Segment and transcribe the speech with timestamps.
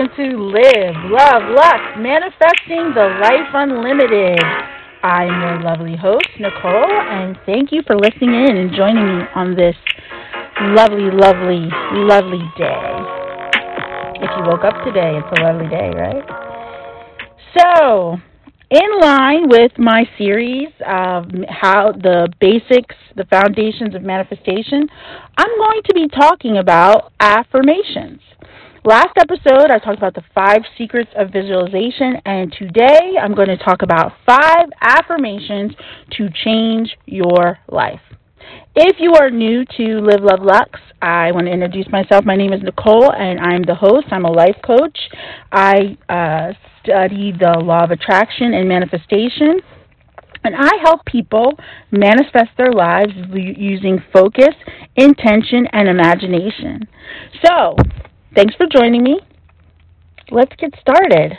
[0.00, 4.40] Welcome to Live, Love, Lux, Manifesting the Life Unlimited.
[5.02, 9.54] I'm your lovely host, Nicole, and thank you for listening in and joining me on
[9.56, 9.76] this
[10.62, 12.96] lovely, lovely, lovely day.
[14.24, 16.24] If you woke up today, it's a lovely day, right?
[17.58, 18.16] So,
[18.70, 24.88] in line with my series of how the basics, the foundations of manifestation,
[25.36, 28.20] I'm going to be talking about affirmations.
[28.82, 33.58] Last episode, I talked about the five secrets of visualization, and today I'm going to
[33.58, 35.72] talk about five affirmations
[36.12, 38.00] to change your life.
[38.74, 42.24] If you are new to Live Love Lux, I want to introduce myself.
[42.24, 44.06] My name is Nicole, and I'm the host.
[44.12, 44.98] I'm a life coach.
[45.52, 49.60] I uh, study the law of attraction and manifestation.
[50.42, 51.52] And I help people
[51.90, 54.54] manifest their lives using focus,
[54.96, 56.88] intention, and imagination.
[57.44, 57.76] So,
[58.34, 59.20] thanks for joining me.
[60.30, 61.38] Let's get started.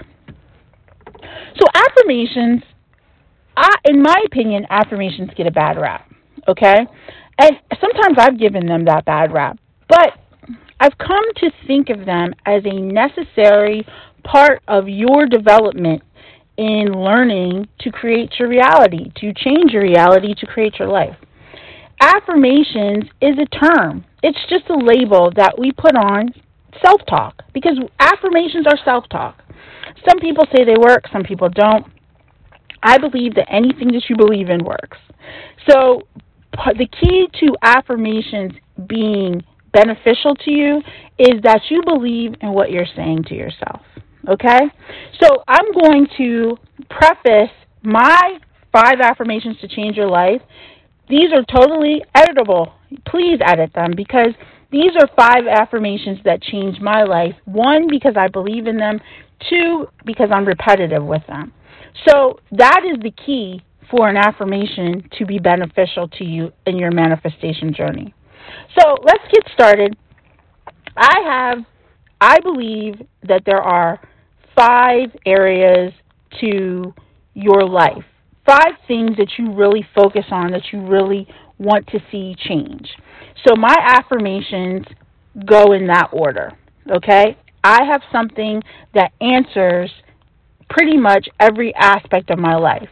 [1.15, 2.63] So, affirmations,
[3.55, 6.09] I, in my opinion, affirmations get a bad rap.
[6.47, 6.77] Okay?
[7.39, 9.57] And sometimes I've given them that bad rap.
[9.87, 10.13] But
[10.79, 13.85] I've come to think of them as a necessary
[14.23, 16.03] part of your development
[16.57, 21.15] in learning to create your reality, to change your reality, to create your life.
[21.99, 26.29] Affirmations is a term, it's just a label that we put on
[26.83, 29.43] self talk because affirmations are self talk.
[30.07, 31.85] Some people say they work, some people don't.
[32.83, 34.97] I believe that anything that you believe in works.
[35.69, 36.01] So,
[36.77, 38.53] the key to affirmations
[38.87, 40.81] being beneficial to you
[41.17, 43.81] is that you believe in what you're saying to yourself.
[44.27, 44.59] Okay?
[45.21, 46.57] So I'm going to
[46.89, 47.51] preface
[47.83, 48.37] my
[48.71, 50.41] five affirmations to change your life.
[51.09, 52.73] These are totally editable.
[53.05, 54.33] Please edit them because
[54.71, 57.35] these are five affirmations that changed my life.
[57.45, 58.99] One, because I believe in them.
[59.49, 61.51] Two, because I'm repetitive with them.
[62.07, 66.91] So that is the key for an affirmation to be beneficial to you in your
[66.91, 68.13] manifestation journey.
[68.79, 69.97] So let's get started.
[70.95, 71.57] I have,
[72.21, 72.95] I believe
[73.27, 73.99] that there are
[74.55, 75.91] five areas
[76.39, 76.93] to
[77.33, 78.03] your life,
[78.45, 81.27] five things that you really focus on, that you really
[81.61, 82.89] want to see change.
[83.45, 84.85] So my affirmations
[85.45, 86.51] go in that order,
[86.91, 87.37] okay?
[87.63, 88.61] I have something
[88.93, 89.91] that answers
[90.69, 92.89] pretty much every aspect of my life.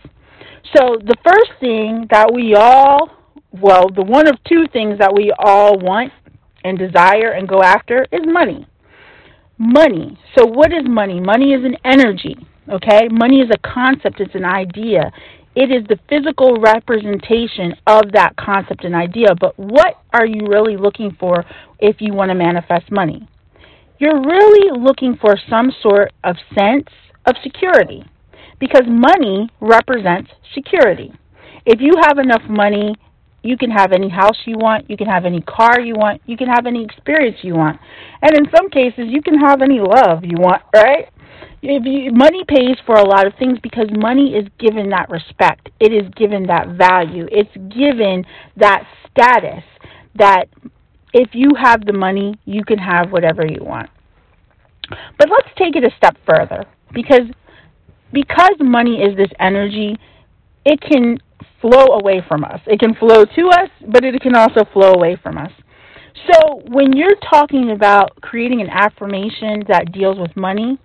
[0.75, 3.09] So the first thing that we all,
[3.51, 6.13] well, the one of two things that we all want
[6.63, 8.67] and desire and go after is money.
[9.57, 10.17] Money.
[10.37, 11.19] So what is money?
[11.19, 12.37] Money is an energy,
[12.69, 13.07] okay?
[13.11, 15.11] Money is a concept, it's an idea.
[15.55, 19.35] It is the physical representation of that concept and idea.
[19.39, 21.43] But what are you really looking for
[21.79, 23.27] if you want to manifest money?
[23.99, 26.87] You're really looking for some sort of sense
[27.25, 28.03] of security
[28.59, 31.11] because money represents security.
[31.65, 32.95] If you have enough money,
[33.41, 36.37] you can have any house you want, you can have any car you want, you
[36.37, 37.79] can have any experience you want.
[38.21, 41.09] And in some cases, you can have any love you want, right?
[41.61, 45.69] If you, money pays for a lot of things because money is given that respect.
[45.79, 47.27] It is given that value.
[47.31, 48.25] It's given
[48.55, 49.63] that status
[50.15, 50.45] that
[51.13, 53.89] if you have the money, you can have whatever you want.
[55.17, 57.27] But let's take it a step further because
[58.11, 59.95] because money is this energy,
[60.65, 61.19] it can
[61.61, 62.59] flow away from us.
[62.65, 65.51] It can flow to us, but it can also flow away from us.
[66.27, 70.77] So, when you're talking about creating an affirmation that deals with money,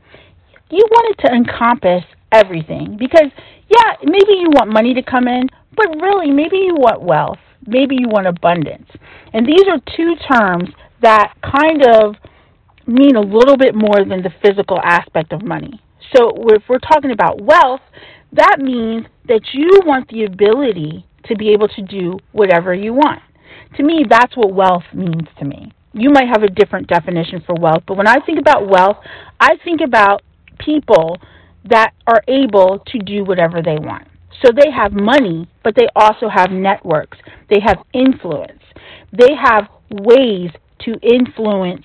[0.71, 3.31] you want it to encompass everything because,
[3.69, 7.39] yeah, maybe you want money to come in, but really, maybe you want wealth.
[7.67, 8.89] Maybe you want abundance.
[9.33, 10.71] And these are two terms
[11.01, 12.17] that kind of
[12.87, 15.81] mean a little bit more than the physical aspect of money.
[16.15, 17.81] So if we're talking about wealth,
[18.33, 23.23] that means that you want the ability to be able to do whatever you want.
[23.77, 25.73] To me, that's what wealth means to me.
[25.93, 28.99] You might have a different definition for wealth, but when I think about wealth,
[29.41, 30.23] I think about
[30.65, 31.19] people
[31.69, 34.07] that are able to do whatever they want.
[34.43, 37.19] So they have money, but they also have networks.
[37.49, 38.61] They have influence.
[39.13, 40.51] They have ways
[40.81, 41.85] to influence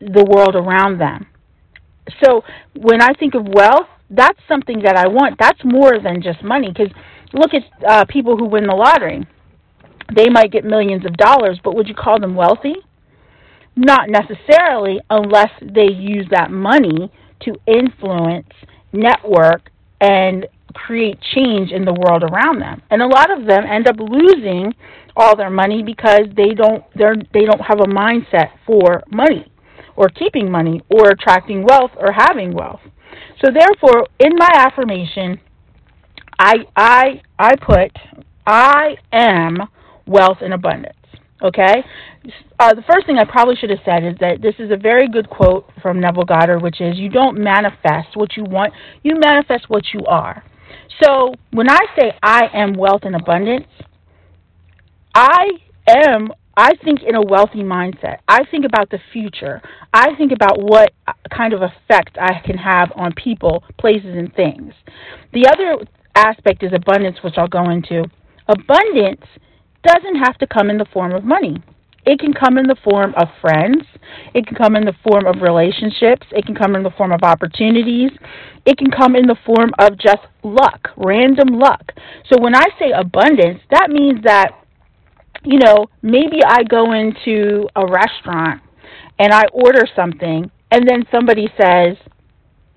[0.00, 1.26] the world around them.
[2.24, 2.42] So
[2.74, 5.36] when I think of wealth, that's something that I want.
[5.38, 6.68] That's more than just money.
[6.68, 6.92] Because
[7.32, 9.26] look at uh, people who win the lottery.
[10.14, 12.74] They might get millions of dollars, but would you call them wealthy?
[13.76, 18.48] Not necessarily, unless they use that money to influence,
[18.92, 19.70] network,
[20.00, 22.82] and create change in the world around them.
[22.90, 24.74] And a lot of them end up losing
[25.16, 29.50] all their money because they don't they're they don't have a mindset for money
[29.96, 32.80] or keeping money or attracting wealth or having wealth.
[33.44, 35.40] So therefore, in my affirmation,
[36.38, 37.92] I I I put
[38.46, 39.58] I am
[40.06, 40.99] wealth and abundance.
[41.42, 41.84] Okay?
[42.58, 45.08] Uh, the first thing I probably should have said is that this is a very
[45.08, 48.72] good quote from Neville Goddard, which is, You don't manifest what you want,
[49.02, 50.44] you manifest what you are.
[51.02, 53.66] So when I say I am wealth and abundance,
[55.14, 55.46] I
[55.88, 58.18] am I think in a wealthy mindset.
[58.28, 59.62] I think about the future.
[59.94, 60.92] I think about what
[61.34, 64.74] kind of effect I can have on people, places, and things.
[65.32, 68.04] The other aspect is abundance, which I'll go into.
[68.48, 69.24] Abundance
[69.82, 71.62] doesn't have to come in the form of money.
[72.06, 73.84] It can come in the form of friends.
[74.34, 76.26] It can come in the form of relationships.
[76.32, 78.10] It can come in the form of opportunities.
[78.64, 81.92] It can come in the form of just luck, random luck.
[82.30, 84.52] So when I say abundance, that means that,
[85.44, 88.62] you know, maybe I go into a restaurant
[89.18, 91.96] and I order something, and then somebody says,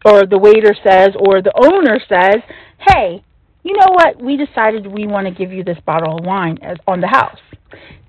[0.06, 2.44] or the waiter says, or the owner says,
[2.90, 3.24] hey,
[3.63, 4.21] you know what?
[4.21, 7.39] We decided we want to give you this bottle of wine as on the house.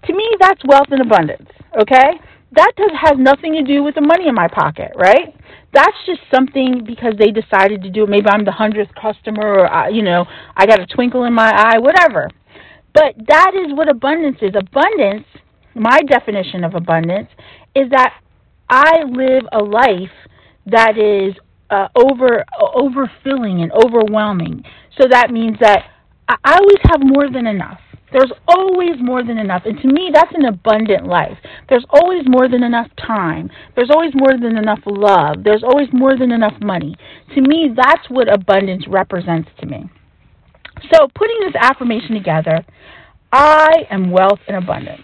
[0.06, 1.48] To me, that's wealth and abundance.
[1.80, 2.20] Okay,
[2.52, 5.34] that does has nothing to do with the money in my pocket, right?
[5.72, 8.10] That's just something because they decided to do it.
[8.10, 11.50] Maybe I'm the hundredth customer, or uh, you know, I got a twinkle in my
[11.50, 12.28] eye, whatever.
[12.92, 14.52] But that is what abundance is.
[14.56, 15.26] Abundance,
[15.74, 17.28] my definition of abundance,
[17.74, 18.14] is that
[18.68, 20.14] I live a life
[20.66, 21.34] that is
[21.70, 22.44] uh, over
[22.76, 24.62] overfilling and overwhelming.
[25.00, 25.90] So that means that
[26.28, 27.80] I always have more than enough.
[28.12, 29.62] There's always more than enough.
[29.64, 31.36] And to me, that's an abundant life.
[31.68, 33.50] There's always more than enough time.
[33.74, 35.42] There's always more than enough love.
[35.42, 36.94] There's always more than enough money.
[37.34, 39.90] To me, that's what abundance represents to me.
[40.92, 42.64] So, putting this affirmation together,
[43.32, 45.02] I am wealth and abundance.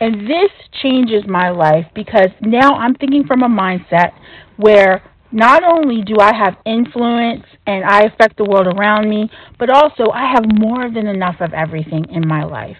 [0.00, 0.50] And this
[0.82, 4.12] changes my life because now I'm thinking from a mindset
[4.56, 5.02] where
[5.34, 9.28] not only do I have influence and I affect the world around me,
[9.58, 12.76] but also I have more than enough of everything in my life.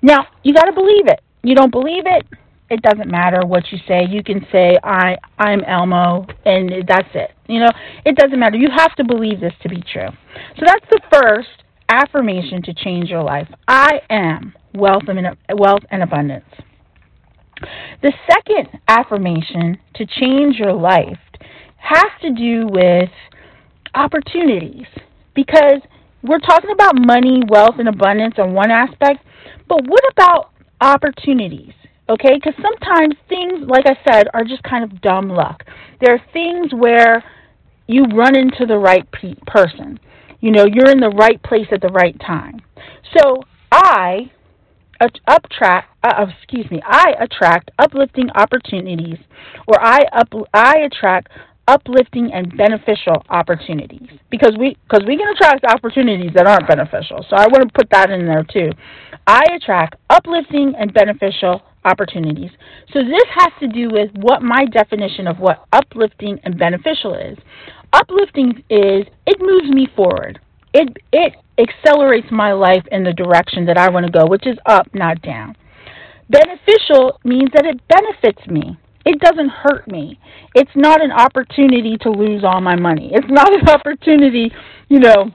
[0.00, 1.20] Now, you got to believe it.
[1.42, 2.26] You don't believe it,
[2.72, 4.06] it doesn't matter what you say.
[4.08, 7.32] You can say I I'm Elmo and that's it.
[7.46, 7.70] You know,
[8.06, 8.56] it doesn't matter.
[8.56, 10.08] You have to believe this to be true.
[10.56, 11.50] So that's the first
[11.90, 13.48] affirmation to change your life.
[13.68, 16.46] I am wealth and wealth and abundance.
[18.02, 21.18] The second affirmation to change your life
[21.82, 23.10] has to do with
[23.94, 24.86] opportunities
[25.34, 25.80] because
[26.22, 29.24] we're talking about money, wealth, and abundance on one aspect,
[29.68, 30.50] but what about
[30.80, 31.72] opportunities?
[32.08, 35.64] Okay, because sometimes things, like I said, are just kind of dumb luck.
[36.00, 37.24] There are things where
[37.86, 39.98] you run into the right pe- person.
[40.40, 42.60] You know, you're in the right place at the right time.
[43.16, 44.30] So I
[45.00, 49.18] attract, uh, excuse me, I attract uplifting opportunities,
[49.66, 51.28] or I up, I attract
[51.68, 57.24] uplifting and beneficial opportunities because we because we can attract opportunities that aren't beneficial.
[57.30, 58.70] So I want to put that in there too.
[59.26, 62.50] I attract uplifting and beneficial opportunities.
[62.92, 67.38] So this has to do with what my definition of what uplifting and beneficial is.
[67.92, 70.40] Uplifting is it moves me forward.
[70.74, 74.56] It it accelerates my life in the direction that I want to go, which is
[74.66, 75.56] up, not down.
[76.28, 78.78] Beneficial means that it benefits me.
[79.04, 80.18] It doesn't hurt me.
[80.54, 83.10] It's not an opportunity to lose all my money.
[83.12, 84.52] It's not an opportunity,
[84.88, 85.30] you know,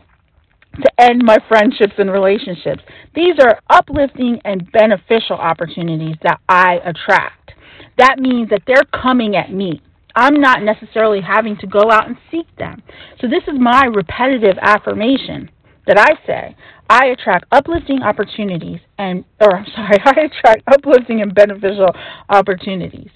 [0.81, 2.83] to end my friendships and relationships.
[3.15, 7.51] These are uplifting and beneficial opportunities that I attract.
[7.97, 9.81] That means that they're coming at me.
[10.15, 12.81] I'm not necessarily having to go out and seek them.
[13.21, 15.49] So, this is my repetitive affirmation
[15.85, 16.55] that I say.
[16.89, 21.89] I attract uplifting opportunities and, or I'm sorry, I attract uplifting and beneficial
[22.29, 23.09] opportunities.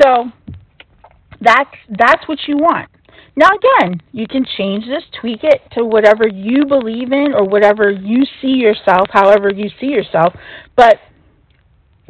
[0.00, 0.30] So
[1.40, 2.88] that's that's what you want.
[3.36, 7.90] Now again, you can change this, tweak it to whatever you believe in or whatever
[7.90, 10.34] you see yourself, however you see yourself,
[10.76, 10.98] but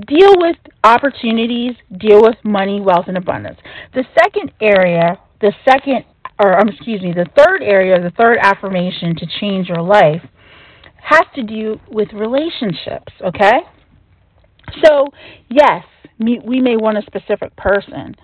[0.06, 3.58] deal with opportunities, deal with money, wealth and abundance.
[3.94, 6.04] The second area, the second
[6.40, 10.22] or um, excuse me, the third area, the third affirmation to change your life
[11.02, 13.60] has to do with relationships, okay?
[14.84, 15.06] So,
[15.48, 15.84] yes,
[16.18, 18.14] we may want a specific person.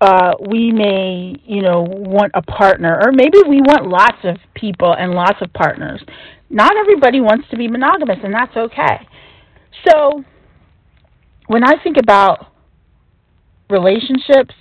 [0.00, 4.94] Uh, we may, you know, want a partner, or maybe we want lots of people
[4.94, 6.02] and lots of partners.
[6.48, 9.06] Not everybody wants to be monogamous, and that's okay.
[9.86, 10.24] So,
[11.46, 12.46] when I think about
[13.68, 14.54] relationships,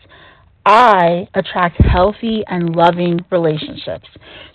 [0.66, 4.08] I attract healthy and loving relationships.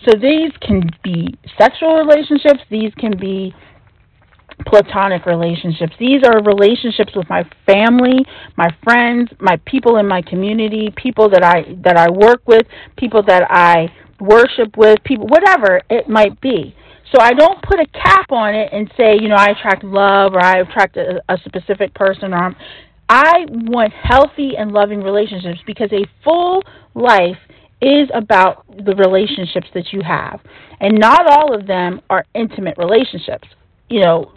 [0.07, 3.53] So these can be sexual relationships, these can be
[4.65, 5.93] platonic relationships.
[5.99, 8.25] These are relationships with my family,
[8.57, 12.63] my friends, my people in my community, people that I that I work with,
[12.97, 16.75] people that I worship with, people whatever it might be.
[17.13, 20.33] So I don't put a cap on it and say, you know, I attract love
[20.33, 22.55] or I attract a, a specific person or
[23.07, 26.63] I want healthy and loving relationships because a full
[26.95, 27.37] life
[27.81, 30.39] is about the relationships that you have.
[30.79, 33.47] And not all of them are intimate relationships.
[33.89, 34.31] You know,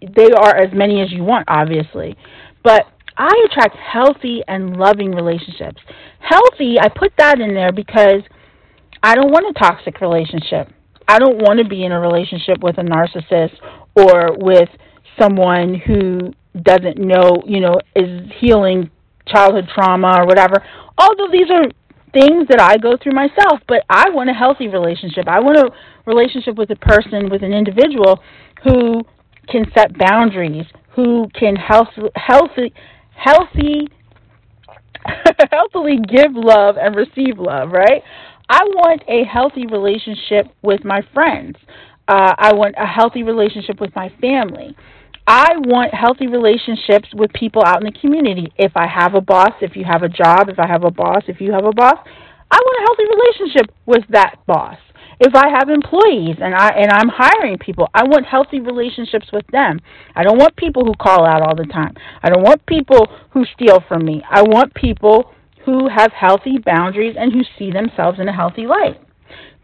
[0.00, 2.16] they are as many as you want, obviously.
[2.62, 5.80] But I attract healthy and loving relationships.
[6.20, 8.22] Healthy, I put that in there because
[9.02, 10.68] I don't want a toxic relationship.
[11.08, 13.54] I don't want to be in a relationship with a narcissist
[13.94, 14.68] or with
[15.18, 18.90] someone who doesn't know, you know, is healing
[19.26, 20.62] childhood trauma or whatever.
[20.98, 21.64] Although these are
[22.12, 25.28] things that I go through myself, but I want a healthy relationship.
[25.28, 25.70] I want a
[26.06, 28.20] relationship with a person, with an individual
[28.64, 29.02] who
[29.48, 32.72] can set boundaries, who can health, healthy,
[33.14, 33.88] healthy,
[35.50, 38.02] healthily give love and receive love, right?
[38.48, 41.56] I want a healthy relationship with my friends.
[42.08, 44.76] Uh, I want a healthy relationship with my family.
[45.26, 48.52] I want healthy relationships with people out in the community.
[48.56, 51.24] If I have a boss, if you have a job, if I have a boss,
[51.26, 51.98] if you have a boss,
[52.50, 54.78] I want a healthy relationship with that boss.
[55.18, 59.46] If I have employees and I and I'm hiring people, I want healthy relationships with
[59.48, 59.80] them.
[60.14, 61.94] I don't want people who call out all the time.
[62.22, 64.22] I don't want people who steal from me.
[64.30, 65.32] I want people
[65.64, 69.00] who have healthy boundaries and who see themselves in a healthy light.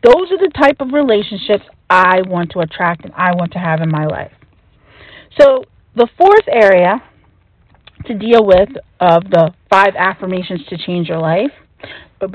[0.03, 3.81] Those are the type of relationships I want to attract and I want to have
[3.81, 4.33] in my life.
[5.39, 7.03] So, the fourth area
[8.07, 11.53] to deal with of the five affirmations to change your life,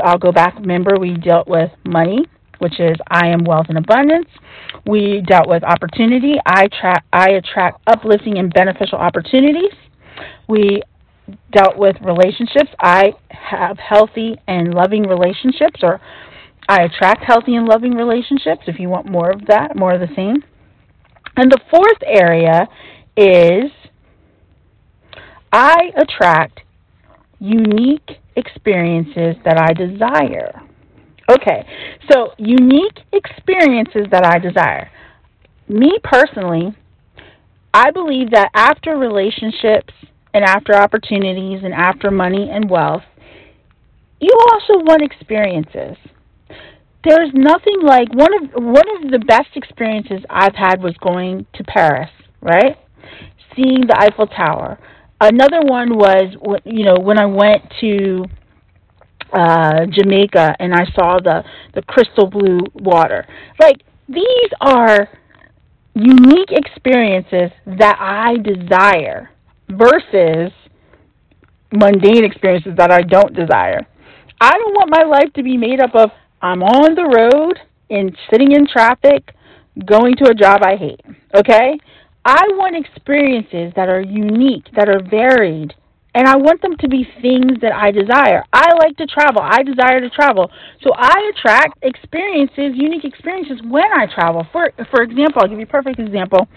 [0.03, 0.55] I'll go back.
[0.59, 2.19] Remember, we dealt with money,
[2.59, 4.29] which is I am wealth and abundance.
[4.85, 6.35] We dealt with opportunity.
[6.45, 9.71] I, tra- I attract uplifting and beneficial opportunities.
[10.47, 10.81] We
[11.51, 12.69] dealt with relationships.
[12.79, 15.99] I have healthy and loving relationships, or
[16.69, 20.13] I attract healthy and loving relationships if you want more of that, more of the
[20.15, 20.43] same.
[21.35, 22.67] And the fourth area
[23.15, 23.71] is
[25.51, 26.61] I attract
[27.39, 30.61] unique experiences that I desire.
[31.29, 31.65] Okay,
[32.10, 34.89] so unique experiences that I desire.
[35.67, 36.74] Me personally,
[37.74, 39.93] I believe that after relationships
[40.34, 43.03] and after opportunities and after money and wealth,
[44.19, 45.98] you also want experiences.
[47.03, 51.63] There's nothing like one of one of the best experiences I've had was going to
[51.63, 52.10] Paris,
[52.41, 52.77] right?
[53.55, 54.79] Seeing the Eiffel Tower.
[55.19, 58.25] Another one was you know when I went to
[59.34, 61.43] uh, Jamaica and I saw the
[61.74, 63.25] the crystal blue water.
[63.60, 65.10] Like these are
[65.93, 69.31] unique experiences that I desire
[69.69, 70.51] versus
[71.72, 73.86] mundane experiences that I don't desire.
[74.39, 78.15] I don't want my life to be made up of I'm on the road and
[78.29, 79.34] sitting in traffic
[79.86, 81.01] going to a job I hate.
[81.36, 81.79] Okay?
[82.24, 85.74] I want experiences that are unique, that are varied,
[86.17, 88.43] and I want them to be things that I desire.
[88.51, 89.39] I like to travel.
[89.39, 90.50] I desire to travel.
[90.81, 94.47] So I attract experiences, unique experiences when I travel.
[94.51, 96.47] For for example, I'll give you a perfect example.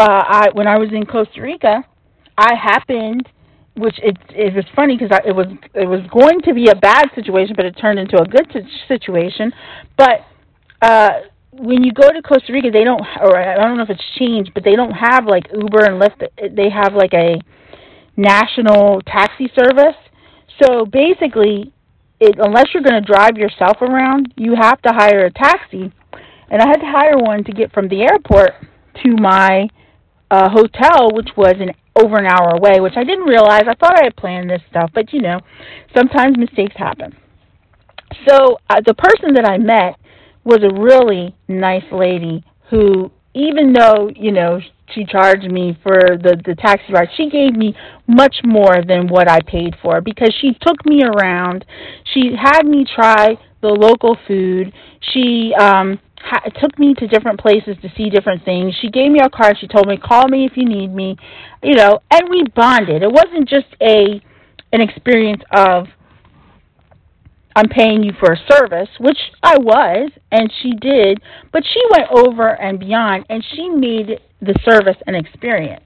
[0.00, 1.84] Uh, I when I was in Costa Rica,
[2.36, 3.28] I happened,
[3.76, 7.06] which it it was funny because it was it was going to be a bad
[7.14, 8.50] situation, but it turned into a good
[8.88, 9.52] situation.
[9.96, 10.26] But
[10.82, 11.10] uh,
[11.52, 14.50] when you go to Costa Rica, they don't, or I don't know if it's changed,
[14.54, 16.26] but they don't have like Uber and Lyft.
[16.56, 17.38] They have like a
[18.18, 19.96] national taxi service.
[20.60, 21.72] So basically,
[22.20, 25.92] it, unless you're going to drive yourself around, you have to hire a taxi.
[26.50, 28.50] And I had to hire one to get from the airport
[29.04, 29.68] to my
[30.30, 33.62] uh, hotel, which was an over an hour away, which I didn't realize.
[33.68, 35.40] I thought I had planned this stuff, but you know,
[35.96, 37.16] sometimes mistakes happen.
[38.26, 39.96] So uh, the person that I met
[40.44, 44.60] was a really nice lady who, even though you know
[44.94, 47.08] she charged me for the the taxi ride.
[47.16, 47.74] She gave me
[48.06, 51.64] much more than what I paid for because she took me around.
[52.12, 54.72] She had me try the local food.
[55.12, 58.74] She um ha- took me to different places to see different things.
[58.80, 59.56] She gave me a card.
[59.60, 61.16] She told me, "Call me if you need me."
[61.62, 63.02] You know, and we bonded.
[63.02, 64.20] It wasn't just a
[64.72, 65.86] an experience of
[67.56, 71.20] I'm paying you for a service, which I was, and she did,
[71.52, 75.84] but she went over and beyond, and she made the service and experience.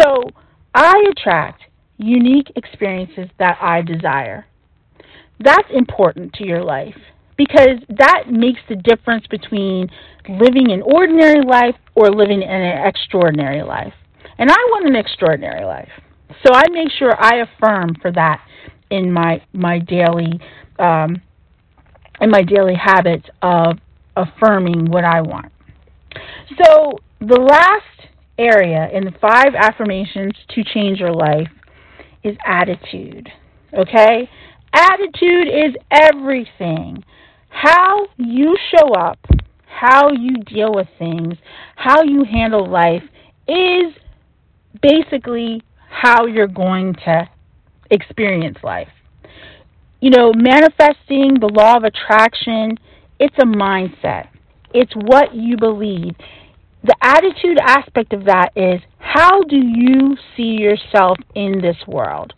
[0.00, 0.30] So
[0.74, 1.62] I attract
[1.98, 4.46] unique experiences that I desire.
[5.40, 6.96] That's important to your life
[7.36, 9.88] because that makes the difference between
[10.28, 13.94] living an ordinary life or living in an extraordinary life.
[14.38, 15.90] And I want an extraordinary life.
[16.44, 18.44] So I make sure I affirm for that
[18.90, 20.40] in my my daily
[20.78, 21.20] um,
[22.20, 23.78] in my daily habits of
[24.16, 25.52] affirming what I want.
[26.62, 31.48] So the last area in the five affirmations to change your life
[32.22, 33.28] is attitude.
[33.76, 34.28] Okay?
[34.72, 37.04] Attitude is everything.
[37.48, 39.18] How you show up,
[39.66, 41.34] how you deal with things,
[41.76, 43.02] how you handle life
[43.48, 43.94] is
[44.82, 47.28] basically how you're going to
[47.90, 48.88] experience life.
[50.00, 52.76] You know, manifesting the law of attraction,
[53.18, 54.28] it's a mindset.
[54.72, 56.14] It's what you believe.
[56.84, 62.34] The attitude aspect of that is how do you see yourself in this world?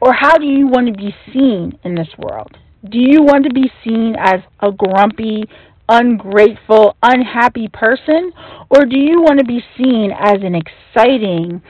[0.00, 2.56] Or how do you want to be seen in this world?
[2.88, 5.44] Do you want to be seen as a grumpy,
[5.88, 8.32] ungrateful, unhappy person?
[8.70, 11.62] Or do you want to be seen as an exciting,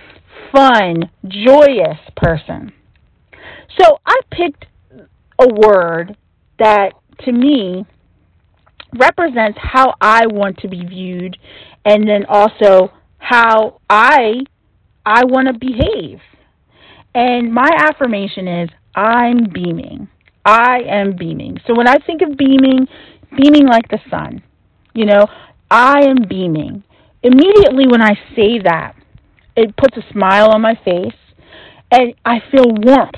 [0.50, 2.72] fun, joyous person?
[3.78, 4.66] So I picked
[5.38, 6.16] a word
[6.58, 6.92] that
[7.24, 7.86] to me
[8.98, 11.36] represents how I want to be viewed
[11.84, 14.42] and then also how I
[15.04, 16.20] I want to behave.
[17.14, 20.08] And my affirmation is I'm beaming.
[20.44, 21.58] I am beaming.
[21.66, 22.86] So when I think of beaming,
[23.36, 24.42] beaming like the sun,
[24.94, 25.26] you know,
[25.70, 26.82] I am beaming.
[27.22, 28.96] Immediately when I say that,
[29.56, 31.14] it puts a smile on my face
[31.90, 33.14] and I feel warmth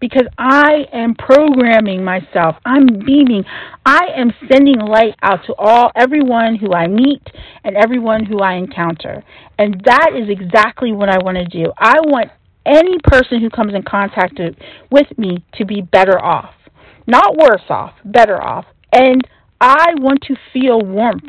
[0.00, 2.56] because I am programming myself.
[2.64, 3.44] I'm beaming.
[3.84, 7.22] I am sending light out to all everyone who I meet
[7.64, 9.22] and everyone who I encounter.
[9.58, 11.70] And that is exactly what I want to do.
[11.76, 12.30] I want
[12.66, 14.40] any person who comes in contact
[14.90, 16.54] with me to be better off.
[17.06, 18.64] Not worse off, better off.
[18.92, 19.22] And
[19.60, 21.24] I want to feel warmth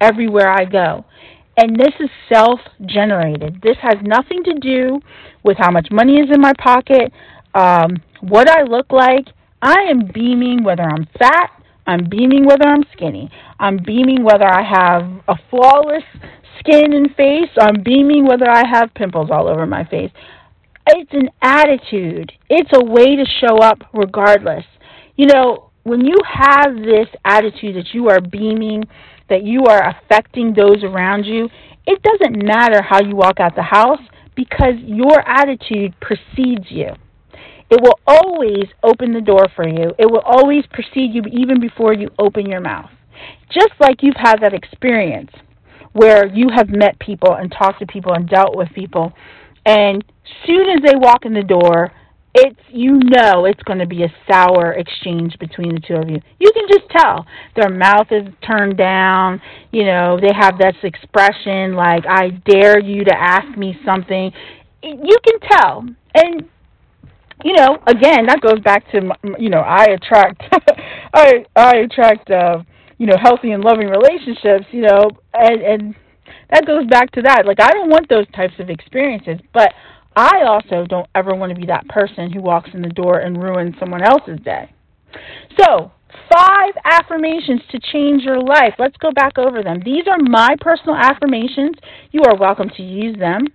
[0.00, 1.04] everywhere I go.
[1.56, 3.60] And this is self generated.
[3.62, 5.00] This has nothing to do
[5.42, 7.12] with how much money is in my pocket,
[7.56, 9.26] um, what I look like.
[9.62, 11.50] I am beaming whether I'm fat,
[11.86, 16.04] I'm beaming whether I'm skinny, I'm beaming whether I have a flawless
[16.60, 20.10] skin and face, I'm beaming whether I have pimples all over my face.
[20.86, 24.64] It's an attitude, it's a way to show up regardless.
[25.16, 28.84] You know, when you have this attitude that you are beaming,
[29.30, 31.48] that you are affecting those around you,
[31.86, 34.00] it doesn't matter how you walk out the house
[34.34, 36.90] because your attitude precedes you.
[37.70, 39.92] It will always open the door for you.
[39.98, 42.90] It will always precede you even before you open your mouth.
[43.50, 45.30] Just like you've had that experience
[45.92, 49.12] where you have met people and talked to people and dealt with people,
[49.64, 50.04] and
[50.46, 51.90] soon as they walk in the door,
[52.34, 56.20] it's you know it's going to be a sour exchange between the two of you.
[56.38, 57.26] You can just tell
[57.56, 59.40] their mouth is turned down.
[59.72, 64.30] You know they have this expression like "I dare you to ask me something."
[64.82, 66.48] You can tell, and
[67.46, 69.00] you know again that goes back to
[69.38, 70.42] you know I attract
[71.14, 72.58] I I attract uh,
[72.98, 74.66] you know healthy and loving relationships.
[74.72, 75.94] You know, and and
[76.50, 77.46] that goes back to that.
[77.46, 79.72] Like I don't want those types of experiences, but
[80.16, 83.40] I also don't ever want to be that person who walks in the door and
[83.40, 84.72] ruins someone else's day.
[85.60, 85.92] So,
[86.32, 88.74] five affirmations to change your life.
[88.78, 89.80] Let's go back over them.
[89.84, 91.76] These are my personal affirmations.
[92.12, 93.46] You are welcome to use them.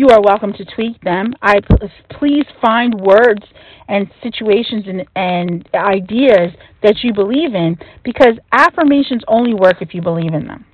[0.00, 1.34] You are welcome to tweak them.
[1.42, 1.60] I
[2.18, 3.42] please find words
[3.86, 10.00] and situations and, and ideas that you believe in because affirmations only work if you
[10.00, 10.64] believe in them.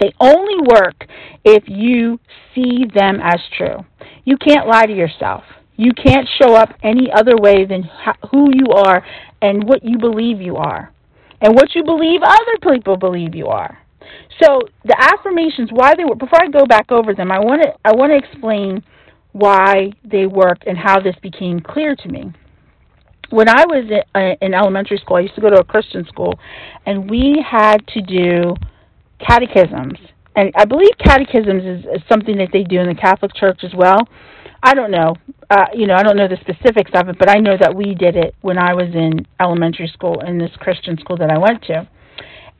[0.00, 1.06] They only work
[1.44, 2.18] if you
[2.52, 3.86] see them as true.
[4.24, 5.44] You can't lie to yourself.
[5.76, 7.88] You can't show up any other way than
[8.32, 9.06] who you are
[9.40, 10.92] and what you believe you are,
[11.40, 13.85] and what you believe other people believe you are.
[14.42, 16.18] So the affirmations, why they work.
[16.18, 18.82] Before I go back over them, I want to I want to explain
[19.32, 22.32] why they work and how this became clear to me.
[23.30, 23.90] When I was
[24.40, 26.38] in elementary school, I used to go to a Christian school,
[26.84, 28.54] and we had to do
[29.18, 29.98] catechisms.
[30.36, 33.72] And I believe catechisms is, is something that they do in the Catholic Church as
[33.74, 33.98] well.
[34.62, 35.16] I don't know.
[35.50, 37.94] Uh, you know, I don't know the specifics of it, but I know that we
[37.94, 41.62] did it when I was in elementary school in this Christian school that I went
[41.64, 41.88] to.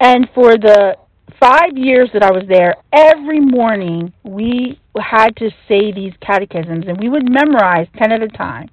[0.01, 0.97] And for the
[1.41, 6.99] five years that I was there, every morning we had to say these catechisms, and
[7.01, 8.69] we would memorize 10 at a time.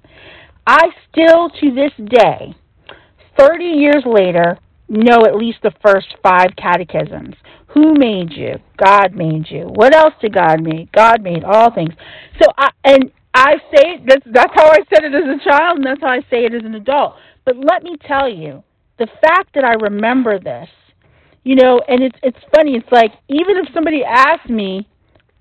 [0.66, 2.54] I still, to this day,
[3.38, 7.34] 30 years later, know at least the first five catechisms.
[7.68, 8.54] Who made you?
[8.76, 9.64] God made you.
[9.64, 10.92] What else did God make?
[10.92, 11.92] God made all things.
[12.40, 15.86] So I and I say that's that's how I said it as a child and
[15.86, 17.14] that's how I say it as an adult.
[17.44, 18.62] But let me tell you,
[18.98, 20.68] the fact that I remember this,
[21.44, 22.76] you know, and it's it's funny.
[22.76, 24.88] It's like even if somebody asked me,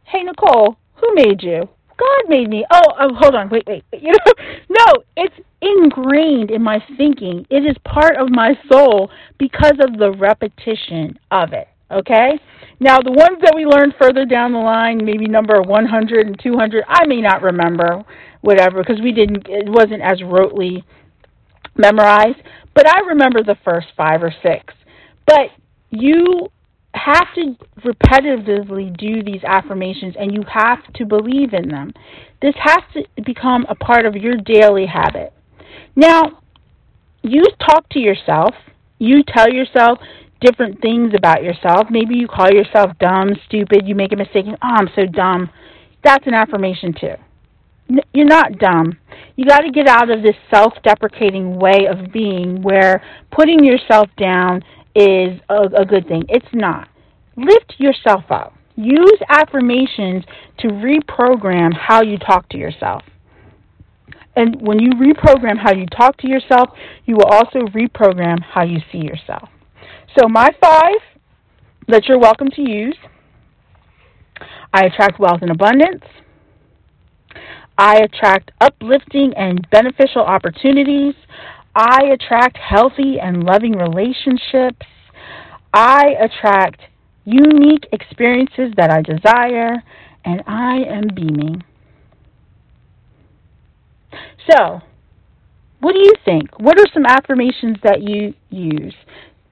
[0.03, 2.65] "Hey Nicole, who made you?" God made me.
[2.71, 3.83] Oh, oh, hold on, wait, wait.
[3.93, 4.33] You know,
[4.69, 7.45] no, it's ingrained in my thinking.
[7.49, 11.67] It is part of my soul because of the repetition of it.
[11.91, 12.39] Okay.
[12.79, 16.83] Now, the ones that we learned further down the line, maybe number 100 and 200,
[16.87, 18.03] I may not remember,
[18.41, 19.47] whatever, because we didn't.
[19.47, 20.83] It wasn't as rotely
[21.77, 22.41] memorized.
[22.73, 24.73] But I remember the first five or six.
[25.27, 25.51] But
[25.93, 26.49] you
[26.95, 31.91] have to repetitively do these affirmations and you have to believe in them.
[32.41, 35.33] This has to become a part of your daily habit.
[35.95, 36.39] Now,
[37.21, 38.53] you talk to yourself,
[38.99, 39.99] you tell yourself
[40.41, 41.87] different things about yourself.
[41.89, 45.49] Maybe you call yourself dumb, stupid, you make a mistake, and, oh, I'm so dumb.
[46.03, 47.15] That's an affirmation too.
[48.13, 48.97] You're not dumb.
[49.35, 54.09] You got to get out of this self deprecating way of being where putting yourself
[54.17, 54.63] down
[54.95, 56.23] is a, a good thing.
[56.29, 56.87] It's not.
[57.35, 58.53] Lift yourself up.
[58.75, 60.23] Use affirmations
[60.59, 63.03] to reprogram how you talk to yourself.
[64.35, 66.69] And when you reprogram how you talk to yourself,
[67.05, 69.49] you will also reprogram how you see yourself.
[70.17, 70.95] So, my five
[71.87, 72.95] that you're welcome to use
[74.73, 76.03] I attract wealth and abundance.
[77.77, 81.13] I attract uplifting and beneficial opportunities.
[81.75, 84.85] I attract healthy and loving relationships.
[85.73, 86.81] I attract
[87.25, 89.81] unique experiences that I desire,
[90.25, 91.63] and I am beaming.
[94.49, 94.81] So,
[95.79, 96.59] what do you think?
[96.59, 98.93] What are some affirmations that you use?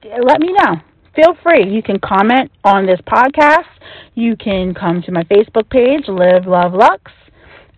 [0.04, 0.76] Let me know.
[1.14, 1.70] Feel free.
[1.70, 3.68] You can comment on this podcast.
[4.14, 7.10] You can come to my Facebook page, Live Love Lux.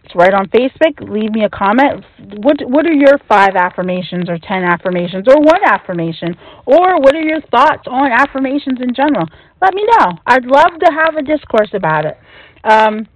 [0.04, 1.00] It's right on Facebook.
[1.00, 2.04] Leave me a comment.
[2.36, 6.36] What What are your five affirmations, or ten affirmations, or one affirmation,
[6.66, 9.26] or what are your thoughts on affirmations in general?
[9.62, 10.12] Let me know.
[10.26, 12.18] I'd love to have a discourse about it.
[12.64, 13.06] Um,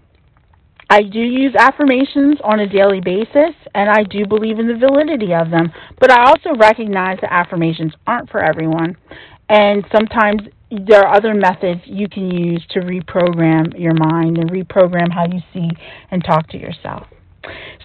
[0.90, 5.34] I do use affirmations on a daily basis, and I do believe in the validity
[5.34, 5.70] of them.
[6.00, 8.96] But I also recognize that affirmations aren't for everyone,
[9.48, 15.12] and sometimes there are other methods you can use to reprogram your mind and reprogram
[15.12, 15.68] how you see
[16.10, 17.06] and talk to yourself.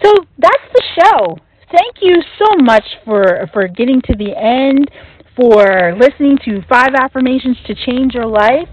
[0.02, 1.38] So that's the show.
[1.72, 4.90] Thank you so much for for getting to the end,
[5.34, 8.68] for listening to five affirmations to change your life.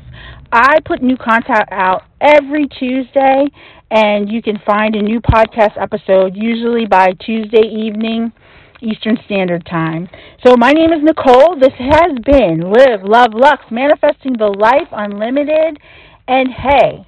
[0.51, 3.47] I put new content out every Tuesday,
[3.89, 8.33] and you can find a new podcast episode usually by Tuesday evening.
[8.81, 10.09] Eastern Standard Time.
[10.45, 11.57] So, my name is Nicole.
[11.59, 15.79] This has been Live, Love, Lux, Manifesting the Life Unlimited.
[16.27, 17.05] And hey,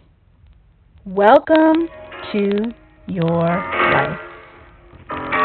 [1.05, 1.89] welcome
[2.31, 2.73] to
[3.07, 3.47] your
[3.91, 5.42] life.